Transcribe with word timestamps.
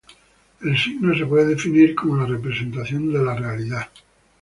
El 0.63 0.75
signo 0.75 1.15
se 1.15 1.27
puede 1.27 1.45
definir 1.45 1.93
como 1.93 2.15
la 2.15 2.25
representación 2.25 3.13
de 3.13 3.23
la 3.23 3.35
realidad. 3.35 3.87